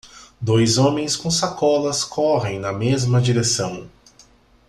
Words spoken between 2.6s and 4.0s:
mesma direção.